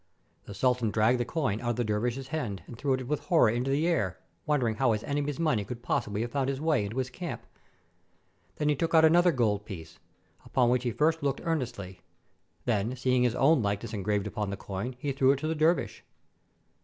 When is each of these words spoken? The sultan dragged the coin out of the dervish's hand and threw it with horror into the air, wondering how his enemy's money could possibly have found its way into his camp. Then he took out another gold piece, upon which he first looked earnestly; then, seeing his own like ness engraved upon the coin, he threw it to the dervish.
The 0.45 0.55
sultan 0.55 0.89
dragged 0.89 1.19
the 1.19 1.25
coin 1.25 1.61
out 1.61 1.69
of 1.69 1.75
the 1.75 1.83
dervish's 1.83 2.29
hand 2.29 2.63
and 2.65 2.75
threw 2.75 2.93
it 2.95 3.07
with 3.07 3.19
horror 3.25 3.51
into 3.51 3.69
the 3.69 3.85
air, 3.85 4.17
wondering 4.47 4.77
how 4.77 4.93
his 4.93 5.03
enemy's 5.03 5.37
money 5.37 5.63
could 5.63 5.83
possibly 5.83 6.21
have 6.21 6.31
found 6.31 6.49
its 6.49 6.59
way 6.59 6.83
into 6.85 6.97
his 6.97 7.11
camp. 7.11 7.45
Then 8.55 8.67
he 8.69 8.75
took 8.75 8.95
out 8.95 9.05
another 9.05 9.31
gold 9.31 9.63
piece, 9.63 9.99
upon 10.43 10.71
which 10.71 10.81
he 10.85 10.91
first 10.91 11.21
looked 11.21 11.41
earnestly; 11.43 12.01
then, 12.65 12.95
seeing 12.95 13.21
his 13.21 13.35
own 13.35 13.61
like 13.61 13.83
ness 13.83 13.93
engraved 13.93 14.25
upon 14.25 14.49
the 14.49 14.57
coin, 14.57 14.95
he 14.97 15.11
threw 15.11 15.33
it 15.33 15.37
to 15.37 15.47
the 15.47 15.53
dervish. 15.53 16.03